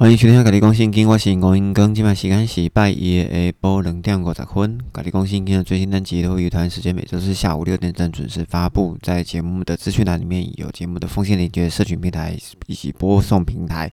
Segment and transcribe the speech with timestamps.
[0.00, 1.94] 欢迎收听《家己讲圣经》，我是吴英庚。
[1.94, 4.78] 今晚时间是拜一的下晡两点五十分。
[4.94, 8.96] 《家己讲圣经》的最新单集都会于团时间每周四下午六点正准时发布。
[9.02, 12.34] 在节目的资讯栏里面有节目的风险连接、社群平台
[12.66, 13.90] 以及播送平台，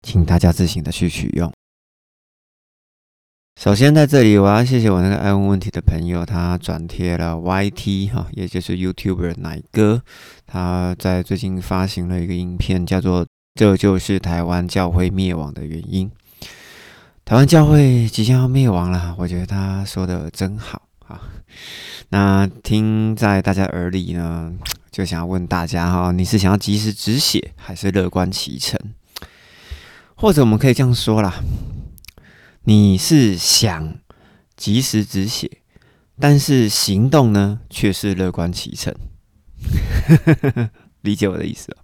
[0.00, 1.52] 请大家自行的去取用。
[3.60, 10.02] 首先在这里，我要谢谢我那个爱问问题的朋友，他转贴了 YT 哈，也就是 YouTuber 奶哥，
[10.46, 13.26] 他在最近发行了一个影片，叫做。
[13.54, 16.10] 这就是台湾教会灭亡的原因。
[17.24, 21.20] 台湾教会即将要灭亡了，我觉得他说的真好啊。
[22.08, 24.52] 那听在大家耳里呢，
[24.90, 28.78] 就想要问大家哈，你是想要及时止血，还是乐观其成？
[30.16, 31.42] 或者我们可以这样说啦，
[32.64, 33.98] 你是想
[34.56, 35.58] 及时止血，
[36.18, 38.94] 但是行动呢却是乐观其成。
[41.02, 41.78] 理解我的意思哦。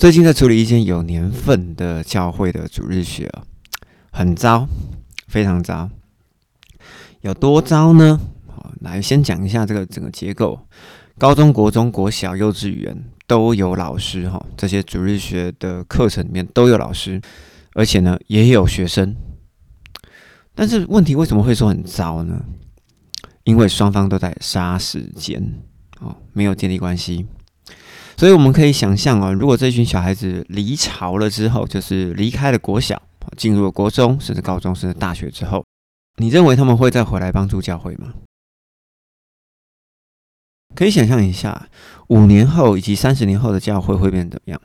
[0.00, 3.44] 最近在处理一件有年份的教会的主日学啊，
[4.10, 4.66] 很糟，
[5.28, 5.90] 非常糟。
[7.20, 8.18] 有多糟呢？
[8.46, 10.58] 好，来先讲一下这个整个结构。
[11.18, 17.20] 高中国中国小幼稚园都有老师哈，这些主日学的课程里面都有老师，
[17.74, 19.14] 而且呢也有学生。
[20.54, 22.42] 但是问题为什么会说很糟呢？
[23.44, 25.60] 因为双方都在杀时间
[26.00, 27.26] 哦，没有建立关系。
[28.20, 33.00] 所以我们可以想象啊，如果这群小孩子离巢了之后，就是离开了国小，
[33.34, 35.64] 进入了国中，甚至高中，甚至大学之后，
[36.18, 38.12] 你认为他们会再回来帮助教会吗？
[40.74, 41.70] 可以想象一下，
[42.08, 44.60] 五年后以及三十年后的教会会变怎么样？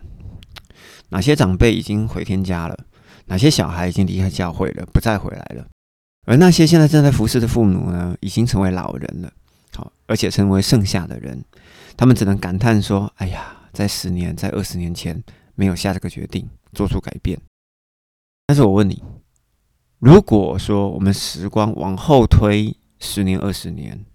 [1.07, 2.77] 哪些长辈已经回天家了？
[3.27, 5.65] 哪些小孩已经离开教会了，不再回来了？
[6.27, 9.31] 而那些现在正在服侍的父母呢，已经成为老人了，
[9.73, 11.41] 好，而且成为剩下的人。
[11.97, 15.23] 他们只能感叹说：“哎呀，在十年、在二十年前
[15.55, 17.39] 没有下这个决定，做出改变。”
[18.47, 19.01] 但是我问你，
[19.99, 24.05] 如果说我们时光往后推十年、二十年，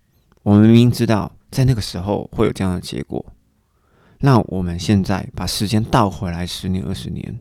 [0.43, 3.25] 我们明明知道在那个时候会有这样的结果，
[4.19, 7.41] 那我们现在把时间倒回来十年、二十年，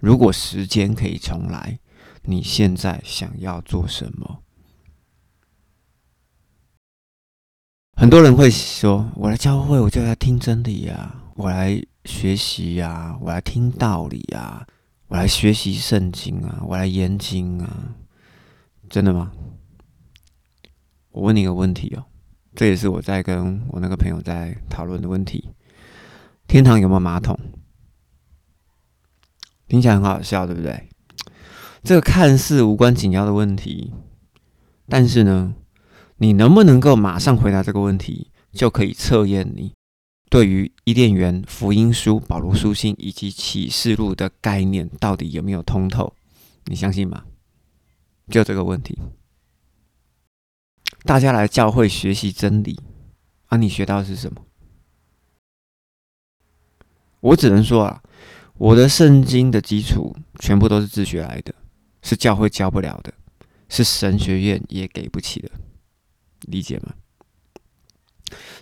[0.00, 1.78] 如果时间可以重来，
[2.22, 4.42] 你现在想要做什么？
[8.00, 14.64] 很多人会说：“我来教会，我就要听真理呀，我来学习呀，我来听道理呀，
[15.08, 17.96] 我来学习圣经啊，我来研经啊。”
[18.88, 19.32] 真的吗？
[21.10, 22.04] 我问你一个问题哦，
[22.54, 25.50] 这也是我在跟我那个朋友在讨论的问题：
[26.46, 27.36] 天堂有没有马桶？
[29.66, 30.88] 听起来很好笑，对不对？
[31.82, 33.92] 这个看似无关紧要的问题，
[34.88, 35.56] 但是呢？
[36.18, 39.72] 你能不能够马上回答这个问题，就可以测验你
[40.28, 46.12] 对于伊甸园、福音书、保罗书信以及启示录的概念到底有没有通透？
[46.64, 47.24] 你相信吗？
[48.28, 48.98] 就这个问题，
[51.04, 52.78] 大家来教会学习真理，
[53.46, 54.44] 啊，你学到的是什么？
[57.20, 58.02] 我只能说啊，
[58.58, 61.54] 我的圣经的基础全部都是自学来的，
[62.02, 63.14] 是教会教不了的，
[63.68, 65.50] 是神学院也给不起的。
[66.42, 66.94] 理解吗？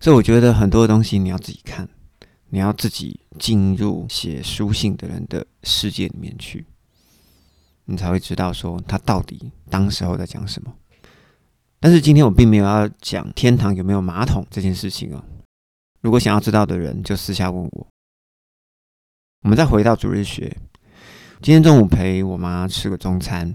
[0.00, 1.88] 所以我觉得很多东西你要自己看，
[2.50, 6.64] 你要自己进入写书信的人的世界里面去，
[7.86, 10.72] 你才会知道说他到底当时候在讲什么。
[11.80, 15.24] 但是今天我并没有要讲天堂有没有马桶这件事情哦。
[16.00, 17.86] 如果想要知道的人，就私下问我。
[19.42, 20.56] 我们再回到主日学，
[21.42, 23.54] 今天中午陪我妈吃个中餐，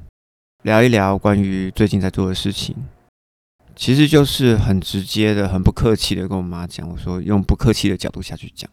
[0.63, 2.75] 聊一聊关于最近在做的事情。
[3.75, 8.69] 其实就是很直接的、很不客气的跟我妈讲，我说用不客气的角度下去讲，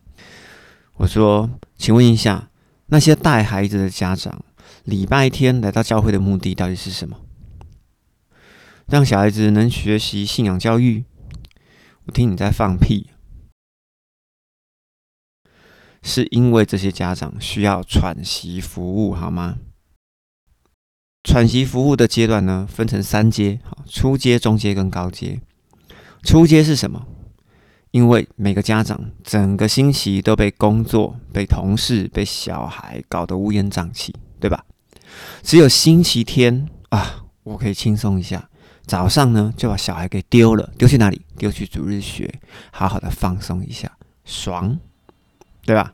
[0.95, 2.51] 我说，请问一下，
[2.87, 4.45] 那些带孩子的家长，
[4.85, 7.21] 礼拜天来到教会的目的到底是什么？
[8.87, 11.05] 让小孩子能学习信仰教育？
[12.07, 13.11] 我听你在放屁，
[16.03, 19.59] 是因为这些家长需要喘息服务，好吗？
[21.29, 25.39] 喘息服务的阶段呢，分成三阶，好，初阶、中阶跟高阶。
[26.23, 27.07] 初阶是什么？
[27.91, 34.65] 因为每个家长整个星期都被工作、被同事、被小孩搞得乌烟瘴气，对吧？
[35.43, 38.49] 只有星期天啊，我可以轻松一下。
[38.87, 41.21] 早上呢，就把小孩给丢了，丢去哪里？
[41.37, 42.41] 丢去主日学，
[42.71, 43.93] 好好的放松一下，
[44.25, 44.79] 爽，
[45.67, 45.93] 对吧？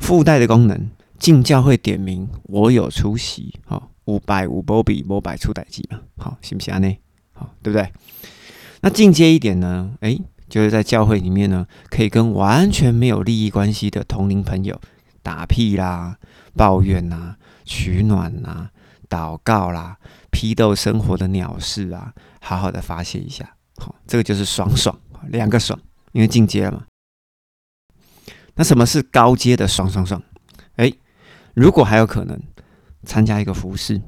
[0.00, 3.90] 附带的功能，进教会点名，我有出席，好。
[4.06, 6.78] 五百五波比波百出代机嘛，好，行不行啊？
[6.78, 6.96] 呢，
[7.32, 7.92] 好，对不对？
[8.80, 9.96] 那进阶一点呢？
[9.98, 14.80] 诶，就是在教会里面呢，可以跟完全没有利益关系的同龄朋友
[15.24, 16.18] 打屁啦、
[16.54, 17.34] 抱怨呐、
[17.64, 18.70] 取暖呐、
[19.08, 19.98] 祷告啦、
[20.30, 23.56] 批斗生活的鸟事啊，好好的发泄一下。
[23.78, 24.96] 好，这个就是爽爽，
[25.30, 25.76] 两个爽，
[26.12, 26.84] 因为进阶了嘛。
[28.54, 30.22] 那什么是高阶的爽爽爽？
[31.56, 32.38] 如果还有可能
[33.04, 34.02] 参加一个服饰，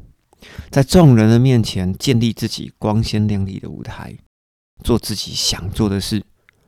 [0.70, 4.18] 在众人的面前建立自己光鲜亮丽的舞台，
[4.84, 6.22] 做自己想做的事，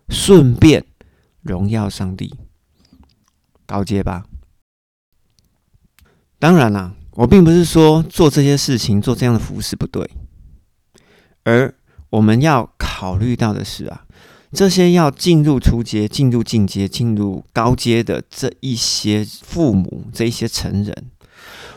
[0.09, 0.83] 顺便
[1.43, 2.35] 荣耀上帝，
[3.67, 4.25] 高阶吧。
[6.39, 10.11] 当然啦，我并不是说做这些事情、做这样的服饰不对，
[11.45, 11.75] 而
[12.09, 14.07] 我们要考虑到的是啊。
[14.53, 21.11] 这些要进入初阶、进入进阶、进入高阶的这一些父母、这一些成人，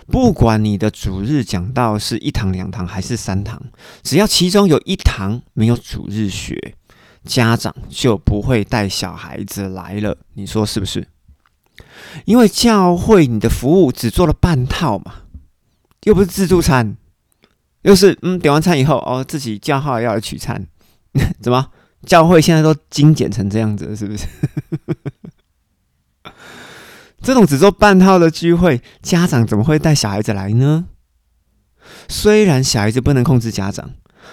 [0.07, 3.61] 不管你的主日讲到是一堂、两堂还是三堂，
[4.01, 6.75] 只要其中有一堂没有主日学，
[7.23, 10.17] 家长就不会带小孩子来了。
[10.33, 11.07] 你说是不是？
[12.25, 15.21] 因为教会你的服务只做了半套嘛，
[16.03, 16.97] 又不是自助餐，
[17.83, 20.65] 又是嗯点完餐以后哦自己叫号要来取餐，
[21.39, 21.69] 怎么？
[22.05, 24.25] 教会现在都精简成这样子了，是不是？
[27.21, 30.85] 这种只做半套的聚会，家长怎么会带小孩子来呢？
[32.09, 33.91] 虽然小孩子不能控制家长，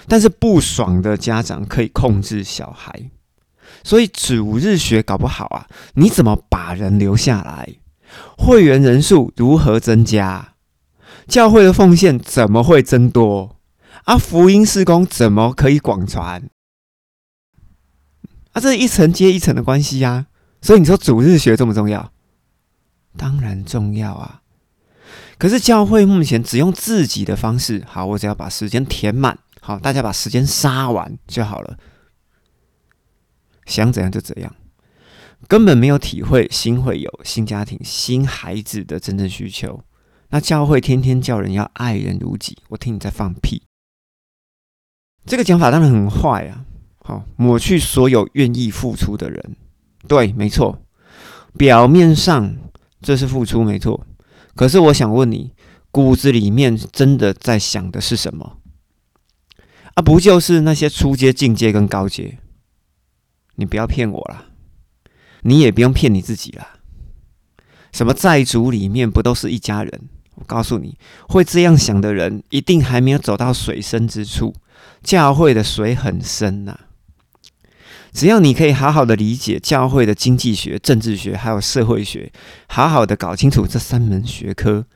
[0.09, 3.11] 但是不爽的家长可以控制小孩。
[3.85, 7.77] 所以主日学搞不好啊，你怎么把人留下来？
[8.37, 10.55] 会员人数如何增加？
[11.29, 13.57] 教会的奉献怎么会增多？
[14.05, 16.51] 啊，福音事工怎么可以广传？
[18.53, 20.27] 啊，这是一层接一层的关系呀，
[20.61, 22.13] 所以你说主日学重不重要？
[23.17, 24.43] 当然重要啊。
[25.39, 31.79] 可是教会目前只用自己的方式，好，我只要把时间填满，好，大家把时间杀完就好了，
[33.67, 34.55] 想怎样就怎样，
[35.49, 39.83] 根本没有体会新会有新家庭、新孩子的真正需求。
[40.29, 43.63] 那教会天天叫人要爱人如己，我听你在放屁，
[45.25, 46.67] 这个讲法当然很坏啊。
[47.11, 49.57] 好，抹去所有愿意付出的人。
[50.07, 50.81] 对，没错，
[51.59, 52.57] 表面上
[53.03, 54.07] 这是付出，没错。
[54.55, 55.53] 可是我想问你，
[55.91, 58.59] 骨子里面真的在想的是什么？
[59.95, 62.39] 啊，不就是那些初阶、进阶跟高阶？
[63.57, 64.45] 你不要骗我啦，
[65.41, 66.75] 你也不用骗你自己啦。
[67.91, 70.09] 什么债主里面不都是一家人？
[70.37, 70.97] 我告诉你，
[71.29, 74.55] 会这样想的人，一定还没有走到水深之处。
[75.03, 76.79] 教会的水很深呐。
[78.13, 82.33] 只要你可以好好的理解教会的经济学、政治学还有社会学，
[82.69, 84.87] 好好的搞清楚这三门学科，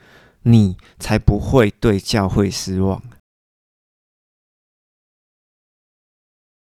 [0.42, 3.02] 你才不会对教会失望。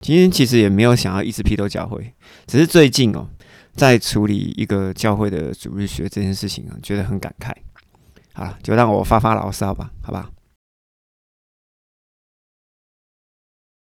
[0.00, 2.14] 今天其实也没有想要一直批斗教会，
[2.46, 3.28] 只是最近哦，
[3.74, 7.52] 在处理一个教会的主日学这件事情啊，觉得很感慨。
[8.32, 10.30] 好了，就让我发发牢骚吧，好吧。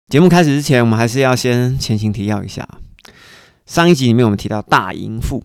[0.08, 2.66] 节目开始之前，我们还是要先前情提要一下。
[3.66, 5.44] 上一集里面我们提到大淫妇，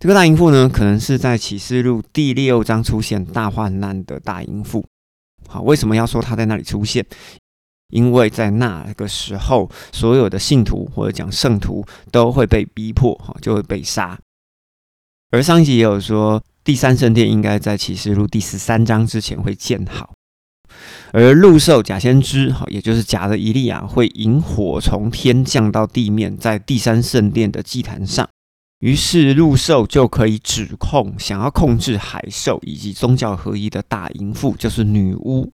[0.00, 4.82] 这个大淫妇呢，可能是在启示录第六章出现大患难的大淫妇。
[5.46, 7.04] 好，为什么要说她在那里出现？
[7.90, 14.18] 因为在那个时候，所有的信徒或者讲圣徒都会被逼迫，哈，就会被杀。
[15.32, 20.14] 而上一集也有说，第三圣殿应该在启示录第十三章之前会建好。
[21.12, 28.28] 而陆兽假先知，哈，也就是假的伊利亚，会引火从天降到地面，在第三圣殿的祭坛上。
[28.80, 35.50] 于是陆兽就可以指控想要控制海兽以及宗教合一的大淫妇，就是女巫。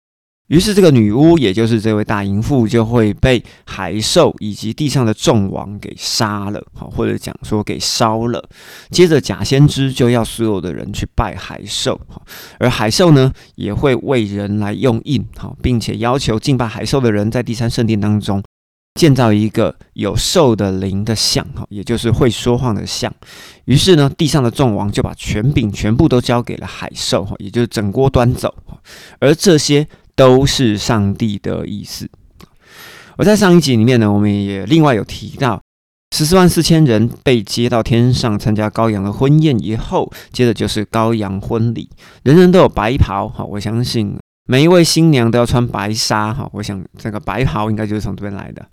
[0.49, 8.47] 于是，这个女巫，也就是这位大淫妇，就会被海兽以及地上的众王给杀了，好，或者讲说给烧了。
[8.91, 11.99] 接着，假先知就要所有的人去拜海兽，
[12.59, 18.43] 而海兽呢，也会为人来用印，好，并且要求敬拜海兽的人在第三圣殿当中
[19.01, 23.11] 建造一个有兽的灵的像，哈，也就是会说话的像。
[23.65, 28.55] 于是呢，地上的众王就把权柄全部都交给了海兽，哈，也就是整锅端走，
[29.19, 29.89] 而这些。
[30.17, 32.09] 都是上帝的意思。
[33.17, 35.61] 我在上一集里面呢，我们也另外有提到，
[36.17, 41.89] 十四万四千人被接到天上参加羔羊的婚宴以后，接着就是羔羊婚礼，
[42.23, 43.29] 人人都有白袍。
[43.29, 44.17] 哈，我相信
[44.47, 46.35] 每一位新娘都要穿白纱。
[46.35, 48.67] 哈，我想这个白袍应该就是从这边来的。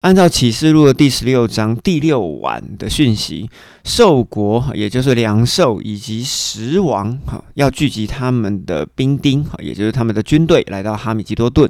[0.00, 3.50] 按照启示录的第十六章第六晚的讯息，
[3.84, 11.68] 兽国也就是良兽以及十王哈，要聚集他们的兵丁哈，也就是他们的军队，来到哈米基多顿。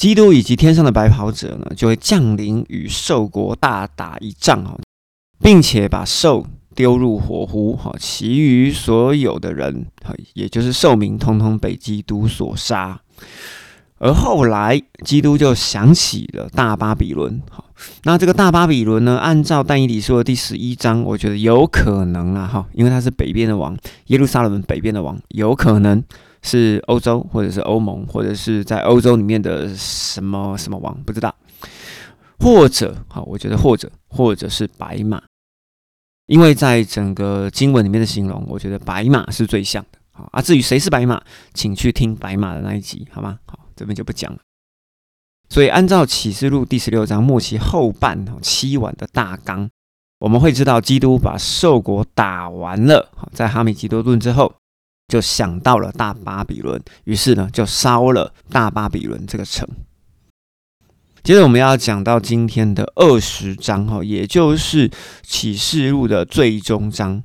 [0.00, 4.78] 基督以及天上的白袍者呢，就会降临与兽国大打一仗哈，
[5.40, 6.46] 并且把兽。
[6.72, 12.98] 丢入火湖，哈，其余所有的人，哈，也就是兽民，通通被基督所杀。
[14.00, 17.62] 而后来，基督就想起了大巴比伦，哈，
[18.04, 23.76] 那这个大巴比伦呢，按照但以理说的第十一章，我觉得有可能啊，哈，因为他是北边的王，
[24.06, 26.02] 耶路撒冷北边的王，有可能
[26.42, 31.34] 是欧洲，或者是欧盟，或者是在欧洲里面的什么什么王，不知道。
[32.38, 35.22] 或者，好，我觉得或者，或者是白马，
[36.26, 39.98] 因为在整个经文里面的形容，我觉得白马是最像的。
[40.10, 41.20] 好啊，至于谁是白马，
[41.52, 43.38] 请去听白马的那一集，好吗？
[43.44, 44.38] 好，这边就不讲了。
[45.48, 49.70] 所以，按照启示录第十六章末期后半七晚的大纲，
[50.18, 54.54] 我们会知道，基督把兽国打完了，在哈米吉多顿之后，
[55.08, 59.66] 就想到了大巴比伦，于是呢，就烧了大巴比伦这个城。
[61.22, 64.90] 接着我们要讲到今天的二十章哈，也就是
[65.22, 67.24] 启示录的最终章，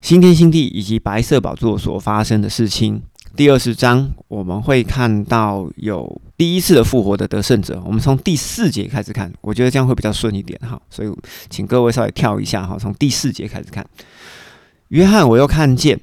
[0.00, 3.02] 新天新地以及白色宝座所发生的事情。
[3.34, 11.10] 第二十章我们会看到有第一次的复活的得胜者，我们从第四节开始看，我觉得这样会比较顺一点哈，所以
[11.48, 13.86] 请各位稍微跳一下哈，从第四节开始看。
[14.88, 15.98] 约翰，我又看见。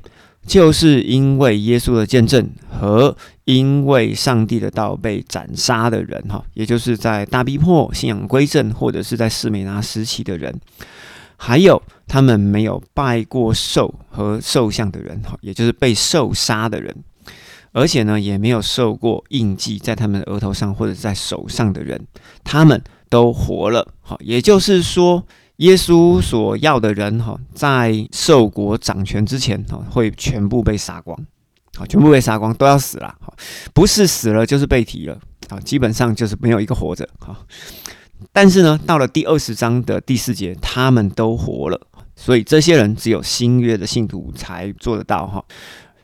[0.47, 10.57] 就是因为耶稣的见证和因为上帝的道被斩杀的人，哈，也就是在大逼迫、信仰归正，或者是在士美拿时期的人，
[11.35, 16.95] 还有他们没有拜过兽和兽像的人，哈，也就是被兽杀的人，
[17.71, 22.07] 而且呢，也没有受过印记在他们额头上或者在手上的人，
[22.43, 25.25] 他们都活了，哈，也就是说。
[25.59, 31.19] 耶稣所要的人哈，在受国掌权之前哈，会全部被杀光，
[31.75, 33.33] 好，全部被杀光，都要死了，好，
[33.73, 37.35] 不是死了就是被提了，好，基本上就是没有一个活着，好，
[38.31, 41.81] 但是呢，到了第二十章的第四节，他们都活了，
[42.15, 45.43] 所以这些人只有新约的信徒才做得到哈，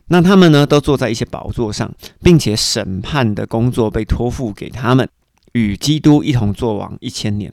[0.08, 5.10] 那他们呢，都坐在一些宝座上，并且审判的工作被托付给他们，
[5.54, 7.52] 与基督一同作王一千年。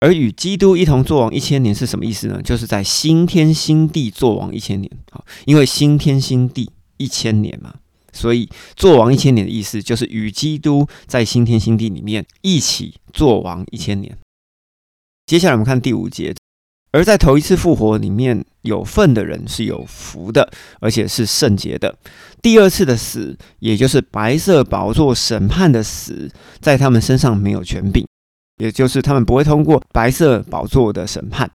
[0.00, 2.42] 而与基督一同作王一千年是什么意思呢？
[2.42, 4.90] 就是在新天新地作王一千年。
[5.10, 7.74] 好，因为新天新地一千年嘛，
[8.12, 14.14] 所以作王一千年的意思就是与基督在新天新地里面一起作王一千年。
[15.24, 16.34] 接下来我们看第五节，
[16.94, 20.48] 而在头一次复活里面有份的人是有福的，
[20.78, 21.92] 而且是圣洁的。
[22.40, 28.06] 第二次的死，也就是白色宝座审判的死，在他们身上没有权柄。
[28.58, 31.50] 也就是他们不会通过白色宝座的审判，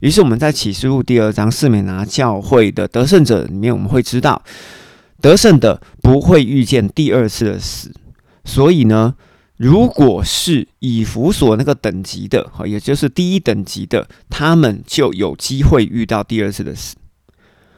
[0.00, 4.42] 于是我们在启示录第二章四美拿教会的得胜者里面，我们会知道
[5.20, 7.92] 得胜的不会遇见第二次的死。
[8.44, 9.14] 所以呢，
[9.60, 16.96] 如果是以弗所那个等级的，哈，也就是第一等级的，他们就有机会遇到第二次的死。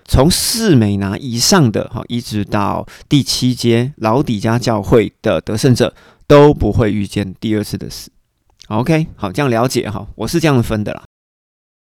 [0.04, 5.92] 从四美拿以上的，哈，一直到第七阶老底加教会的得胜者，
[6.28, 8.12] 都不会遇见第二次的死。
[8.68, 11.02] OK，好，这样了解哈，我是这样分的啦。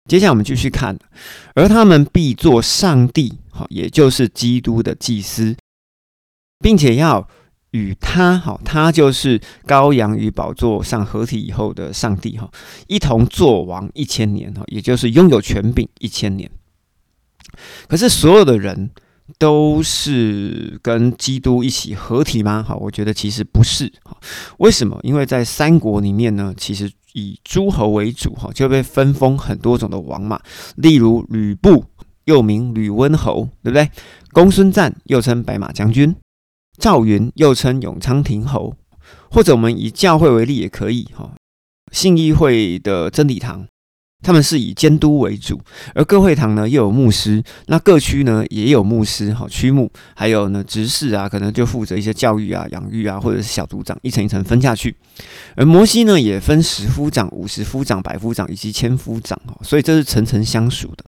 [0.09, 0.99] 接下来我们继续看，
[1.55, 5.55] 而他们必做上帝，哈，也就是基督的祭司，
[6.61, 7.29] 并且要
[7.75, 12.51] 与他，哈，他就是羔羊与宝座上合体以后的上帝，哈，
[12.87, 16.51] 一同作王一千年，哈，也就是拥有权柄一千年。
[17.89, 18.91] 可是所有的人。
[19.39, 22.63] 都是跟基督一起合体吗？
[22.63, 23.91] 好，我觉得其实不是。
[24.03, 24.15] 哈，
[24.59, 25.01] 为什么？
[25.03, 30.39] 因为在三国里面呢，其实以诸侯为主，哈，就被分封很多种的王嘛。
[30.77, 31.87] 例如吕布，
[32.27, 33.91] 又名吕温侯，对不对？
[34.33, 36.15] 公孙瓒又称白马将军，
[36.79, 38.75] 赵云又称永昌亭侯，
[39.31, 41.31] 或者我们以教会为例也可以，哈，
[41.93, 43.67] 信义会的真理堂。
[44.23, 45.61] 他们是以监督为主，
[45.95, 54.97] 而各会堂呢又有牧师，那各区呢也有牧师，哈区牧，还有呢执事啊，可能就负责一些教育啊、养育啊，或者是小组长，一层一层分下去。
[55.57, 61.05] 而摩西呢也分十夫长、五十夫长、百夫长以及千夫长，所以这是层层相属的。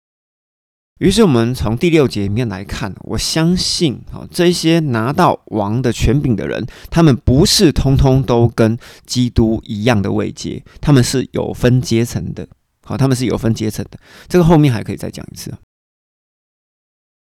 [1.04, 12.48] 于是我们从第六节里面来看，我相信啊，这些拿到王的权柄的人，他们不是通通都跟基督一样的位阶，他们是有分阶层的。
[12.86, 15.54] 好，他们是有分阶层的，这个后面还可以再讲一次。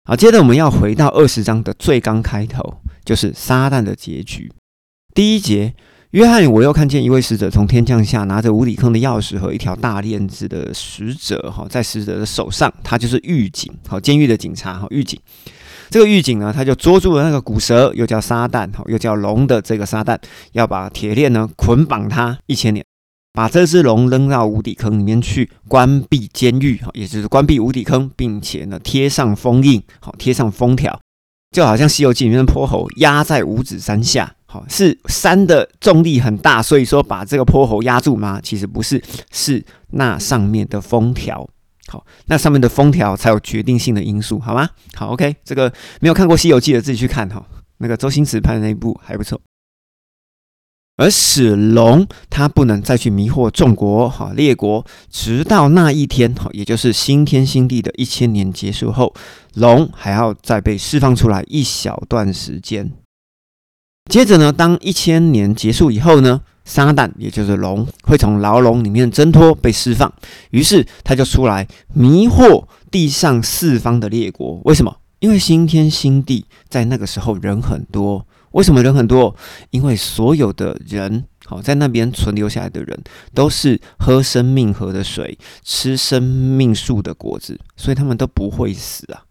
[0.05, 4.49] 好，接着我们要回到二十章的最刚开头，就是撒旦的结局。
[5.13, 5.75] 第一节，
[6.15, 15.19] 约翰，我又看见一位使者从天降下，拿着无底坑的钥匙和一条大链子的使者，哈，在使者的手上，他就是狱警，好，监狱的警察，哈，狱警。
[15.89, 20.17] 这个狱警呢，他就捉住了那个古蛇，又叫撒旦，哈，又叫龙的这个撒旦，
[20.53, 22.85] 要把铁链呢捆绑他一千年。
[23.33, 30.97] 把这只龙扔到无底坑里面去，关闭监狱，哈，也就是关闭无底坑，并且呢贴上封印，好，贴上封条，
[31.51, 34.33] 就好像《西游记》里面的泼猴压在五指山下，
[34.69, 38.39] 是山的重力很大，所以说把这个泼猴压住吗？
[38.41, 41.47] 其实不是，是那上面的封条，
[41.87, 44.69] 好，那上面的封条才有决定性的因素，好吗？
[44.93, 45.71] 好，OK，这个
[46.01, 47.45] 没有看过《西游记》的自己去看哈，
[47.79, 49.39] 那个周星驰拍的那一部还不错。
[50.97, 59.13] 而使龙，它不能再去迷惑众国哈列国，直到那一天哈，也就是新天新地的一千年结束后，
[59.55, 62.93] 龙还要再被释放出来一小段时间。
[64.09, 70.13] 接着呢，当一千年结束以后呢，撒旦也就是龙会从牢笼里面挣脱被释放，
[70.51, 74.61] 于是他就出来迷惑地上四方的列国。
[74.65, 74.95] 为什么？
[75.19, 78.25] 因为新天新地在那个时候人很多。
[78.51, 79.35] 为什么人很多？
[79.71, 89.25] 因为所有的人，好在那边存留下来的人，都是喝生命河的水，吃生命树的果子，所以他们都不会死啊！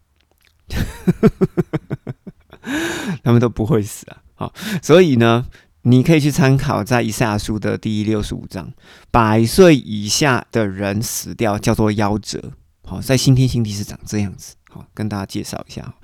[3.23, 4.21] 他们都不会死啊！
[4.35, 5.47] 好，所以呢，
[5.83, 8.73] 你可以去参考在以赛亚书的第六十五章，
[9.11, 12.53] 百岁以下的人死掉叫做夭折。
[12.85, 14.55] 好，在新天新地是长这样子。
[14.69, 15.95] 好，跟大家介绍一下。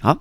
[0.00, 0.18] 好。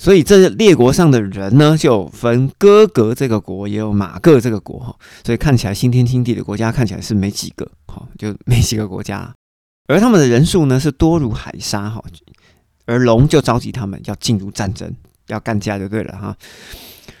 [0.00, 4.94] 所以这列国上的人呢，就分哥格这个国，也有马各这个国哈。
[5.24, 9.34] 所以看起来新天新地的国家看起来是没几个，哈，就没几个国家。
[9.88, 12.00] 而他们的人数呢是多如海沙哈。
[12.86, 14.94] 而龙就召集他们要进入战争，
[15.28, 16.36] 要干架就对了哈。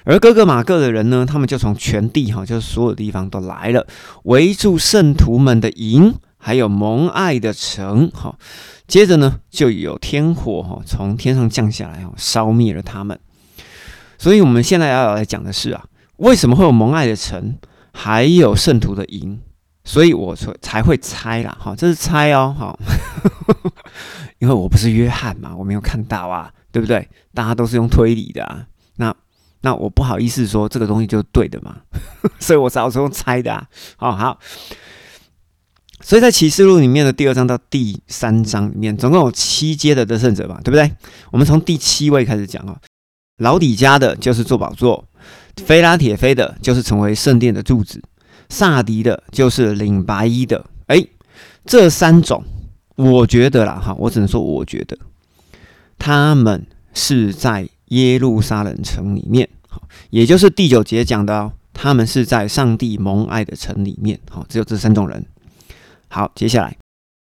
[0.04, 3.86] 而哥哥马各的人呢，他们就从全地哈，就是所有地方都来了，
[4.24, 6.14] 围住圣徒们的营。
[6.40, 8.38] 还有蒙爱的城，哈，
[8.86, 13.18] 接着呢，就有天火，哈，从天上降下来，哈，烧灭了他们。
[14.18, 15.84] 所以，我们现在要来讲的是啊，
[16.18, 17.58] 为什么会有蒙爱的城，
[17.92, 19.40] 还有圣徒的营？
[19.82, 22.78] 所以我说才会猜啦，哈，这是猜哦，哈，
[24.38, 27.08] 因为我不是约翰嘛，我没有看到啊，对不对？
[27.34, 29.14] 大家都是用推理的啊，那
[29.62, 31.76] 那我不好意思说这个东西就是对的嘛，
[32.38, 33.66] 所以我只好是用猜的啊，
[33.96, 34.38] 好好。
[36.00, 40.90] 所以在启示录里面的第二章到第三章里面，总共有七阶的得胜者吧，对不对？
[41.32, 42.78] 我们从第七位开始讲啊，
[43.38, 45.04] 老底家的就是做宝座，
[45.56, 48.00] 菲拉铁菲的就是成为圣殿的柱子，
[48.48, 50.64] 萨迪的就是领白衣的。
[50.86, 51.04] 哎，
[51.66, 52.44] 这三种，
[52.94, 54.96] 我觉得啦，哈，我只能说我觉得，
[55.98, 65.24] 他们是在耶路撒冷城里面，好，也就是第九节讲的，他们是在上帝蒙爱的城里面，好，只有这三种人。
[66.08, 66.76] 好，接下来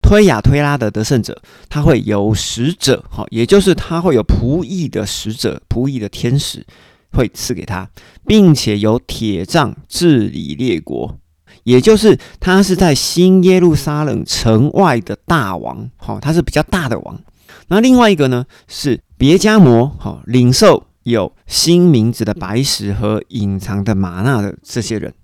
[0.02, 6.64] 推雅推拉的得胜者，他会有使者，好，也就是他会有仆役的使者，仆役的天使
[7.12, 7.88] 会赐给他，
[8.26, 11.18] 并且有铁杖治理列国，
[11.64, 17.20] 也就是他是在新耶路撒冷城外的大王，好，他是比较大的王。
[17.68, 25.14] 那另外一个呢，是别加摩，好，领受有新名字的白石和隐藏的玛纳的这些人。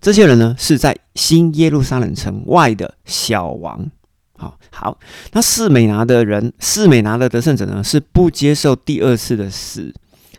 [0.00, 3.90] 这些人呢，是在新耶路撒冷城外的小王。
[4.36, 4.98] 好好，
[5.32, 9.92] 那四美拿的人，四美拿的得胜者呢，是不接受第二次的死，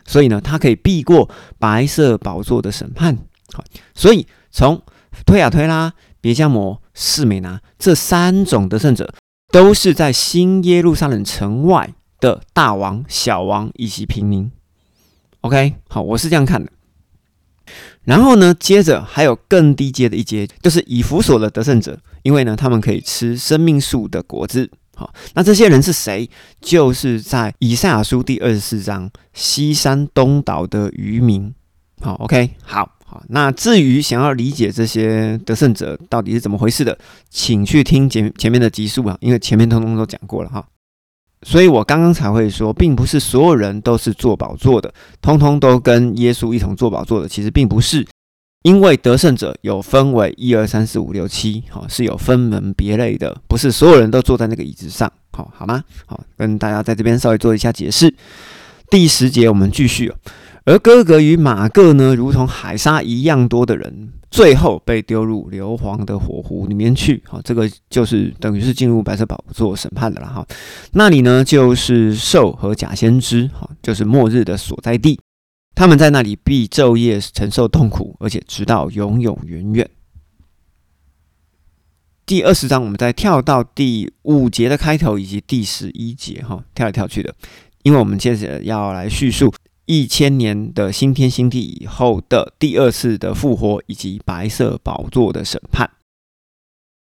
[0.06, 3.18] 所以呢，他可以避过白色宝座的审判。
[3.52, 3.62] 好，
[3.94, 4.80] 所以从
[5.26, 9.12] 推亚推拉、别加摩、四美拿这三种得胜者，
[9.50, 14.50] 都是在新耶路撒冷城外的大王、小王以及平民。
[15.40, 16.70] OK，好，我是这样看的。
[18.04, 24.70] 然后呢，接着还有更低阶的一阶，就是以弗所的得胜者，因为呢，他们可以吃生命树的果子。
[24.94, 26.28] 好，那这些人是谁？
[26.60, 31.54] 就是在以赛亚书第二十四章西山东岛的渔民。
[32.00, 33.22] 好，OK，好好。
[33.28, 36.96] 那至于想要理解这些得胜者到底是怎么回事的，
[37.28, 40.64] 请去听前前面的集数啊，因为前面通通都讲过了哈。
[41.42, 44.92] 所以我刚刚才会说，并不是所有人都是做宝座的，
[45.22, 47.26] 通通都跟耶稣一同做宝座的。
[47.26, 48.06] 其实并不是，
[48.62, 55.82] 因为得胜者有分为一二三四五六七，好是有分门别类的，不是所有人都坐在那个椅子上，好好吗？
[56.04, 58.14] 好，跟大家在这边稍微做一下解释。
[58.90, 60.12] 第十节我们继续。
[60.70, 67.20] 而哥哥与马各呢，如同海沙一样多的人，最后被丢入硫磺的火湖里面去。
[67.26, 70.46] 好，这个就是等于是进入白色宝座审判的了哈。
[70.92, 75.18] 那里呢，就是兽和假先知，哈，就是末日的所在地。
[75.74, 79.90] 他们在那里必昼夜承受痛苦，而且直到永永远远。
[82.24, 87.34] 第二十章，我们再跳到第五节的开头，以及第十一节，哈，跳来跳去的，
[87.82, 89.52] 因为我们接着要来叙述。
[89.90, 95.90] 一千年的新天新地以后的第二次的复活，以及白色宝座的审判。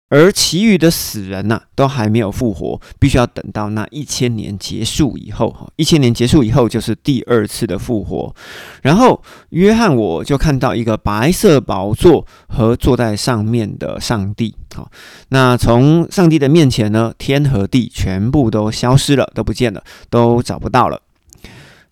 [0.09, 5.51] 而其余的死人呐，都还没有复活，必须要等到那一千年结束以后。
[5.51, 8.35] 哈，一千年结束以后就是第二次的复活。
[8.81, 9.21] 然后
[9.51, 14.55] 约翰我就看到一个白色宝座和坐在上面的上帝。
[14.73, 14.89] 好，
[15.27, 20.99] 那从上帝的面前呢，天和地全部都消失了，都不见了，都找不到了。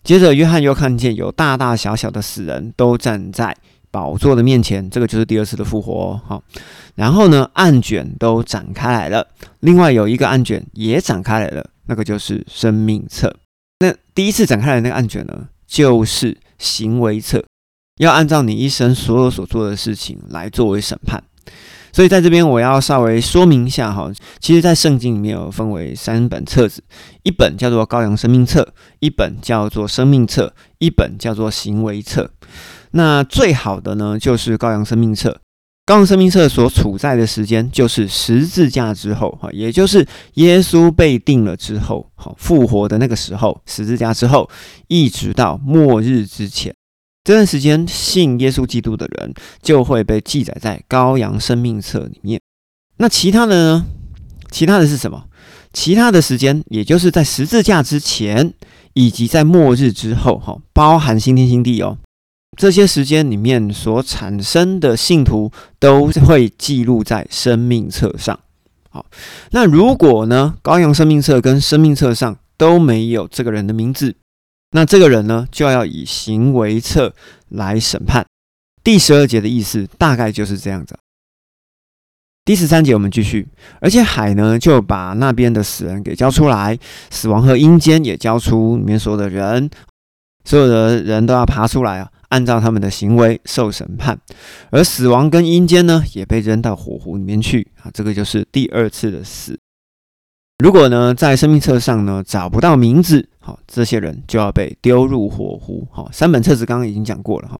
[0.08, 3.54] 接着约翰又看见有大大小小的死人都站在。
[3.90, 6.20] 宝座的面前，这个就是第二次的复活哦。
[6.26, 6.42] 好，
[6.94, 9.26] 然后呢，案卷都展开来了。
[9.60, 13.34] 另外有一个案卷也展开来了，那个就是生命册。
[13.80, 17.44] 那第一次展开来那个案卷呢，就是行为册，
[17.98, 21.22] 要按照你一生所有所做的事情来作为审判。
[21.92, 26.82] 所以在这边我要稍微说明一下哈，其实，在圣经里面有分为三本册子，
[27.22, 32.30] 一本叫做羔羊生命册，一本叫做生命册，一本叫做行为册。
[32.92, 35.40] 那最好的呢，就是羔羊生命册。
[35.86, 44.50] 羔羊生命册所处在的时间，就是十字架之后，哈，也就是耶稣被定了之后，好复活的那个时候，十字架之后，
[44.88, 46.74] 一直到末日之前，
[47.28, 52.40] 这段时间信耶稣基督的人就会被记载在羔羊生命册里面。
[52.96, 53.86] 那其他的呢？
[54.50, 55.24] 其他的是什么？
[55.74, 58.54] 其他的时间，也就是在十字架之前，
[58.94, 61.98] 以及在末日之后，哈，包含新天新地哦。
[62.56, 68.40] 这些时间里面所产生的信徒都会记录在生命册上。
[68.88, 69.04] 好，
[69.50, 74.16] 那如果呢，羔羊生命册跟生命册上都没有这个人的名字，
[74.70, 77.14] 那这个人呢就要以行为册
[77.48, 78.26] 来审判。
[78.84, 80.98] 第十二节的意思大概就是这样子。
[82.44, 83.46] 第十三节我们继续，
[83.80, 86.78] 而且海呢就把那边的死人给交出来，
[87.10, 89.68] 死亡和阴间也交出里面所有的人，
[90.44, 92.10] 所有的人都要爬出来啊。
[92.28, 94.18] 按照他们的行为受审判，
[94.70, 97.90] 而死亡跟阴间呢，也被扔到火湖里面去啊！
[97.92, 99.58] 这个就是第二次的死。
[100.62, 105.88] 如果呢，在生命册上呢找不到名字，好，这些人就要被丢入火湖。
[105.90, 107.56] 好，三本册子刚刚已经讲过了哈。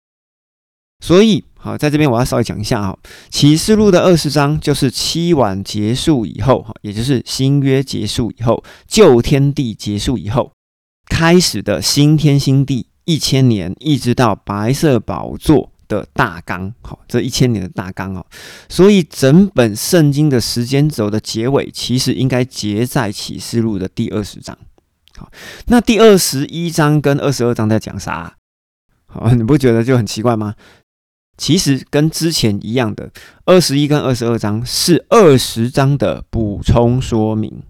[1.03, 2.98] 所以，好，在这边我要稍微讲一下哈，
[3.31, 10.53] 《启示录》的二十章就是七晚结束以后，哈，也就是新约结束以后，旧天地结束以后，
[11.09, 12.88] 开始的新天新地。
[13.07, 18.27] 一千年一直到白色宝座的大纲，好，这一千年的大纲哦，
[18.68, 24.59] 所以整本圣经的时间轴的结尾，其实应该结在启示录的第二十章。
[25.19, 25.31] 好，
[25.67, 28.37] 那第二十一章跟二十二章在讲啥？
[29.07, 30.55] 好， 你不觉得就很奇怪吗？
[31.37, 33.11] 其实跟之前一样的，
[33.45, 37.63] 二十一跟二十二章是二十章的补充说明。